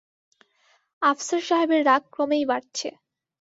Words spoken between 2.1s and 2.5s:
ক্রমেই